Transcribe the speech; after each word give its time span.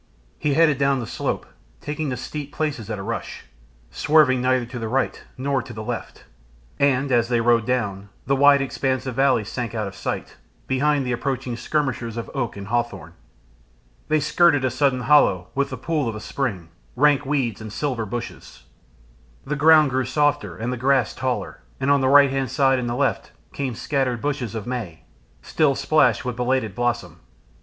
He 0.39 0.55
headed 0.55 0.79
down 0.79 0.99
the 0.99 1.05
slope, 1.05 1.45
taking 1.79 2.09
the 2.09 2.17
steep 2.17 2.51
places 2.51 2.89
at 2.89 2.97
a 2.97 3.03
rush, 3.03 3.43
swerving 3.91 4.41
neither 4.41 4.65
to 4.65 4.79
the 4.79 4.87
right 4.87 5.23
nor 5.37 5.61
to 5.61 5.73
the 5.73 5.83
left, 5.83 6.25
and, 6.79 7.11
as 7.11 7.29
they 7.29 7.39
rode 7.39 7.67
down, 7.67 8.09
the 8.25 8.35
wide 8.35 8.63
expanse 8.63 9.05
of 9.05 9.13
valley 9.13 9.43
sank 9.43 9.75
out 9.75 9.85
of 9.87 9.93
sight 9.95 10.37
behind 10.65 11.05
the 11.05 11.11
approaching 11.11 11.55
skirmishers 11.55 12.17
of 12.17 12.31
oak 12.33 12.57
and 12.57 12.69
hawthorn. 12.69 13.13
They 14.07 14.19
skirted 14.19 14.65
a 14.65 14.71
sudden 14.71 15.01
hollow 15.01 15.49
with 15.53 15.69
the 15.69 15.77
pool 15.77 16.09
of 16.09 16.15
a 16.15 16.19
spring, 16.19 16.69
rank 16.95 17.23
weeds 17.23 17.61
and 17.61 17.71
silver 17.71 18.07
bushes. 18.07 18.63
The 19.45 19.55
ground 19.55 19.91
grew 19.91 20.05
softer 20.05 20.57
and 20.57 20.73
the 20.73 20.77
grass 20.77 21.13
taller, 21.13 21.61
and 21.79 21.91
on 21.91 22.01
the 22.01 22.09
right 22.09 22.31
hand 22.31 22.49
side 22.49 22.79
and 22.79 22.89
the 22.89 22.95
left 22.95 23.33
came 23.53 23.75
scattered 23.75 24.19
bushes 24.19 24.55
of 24.55 24.65
May 24.65 25.03
still 25.43 25.75
splashed 25.75 26.25
with 26.25 26.35
belated 26.35 26.73
blossom. 26.73 27.19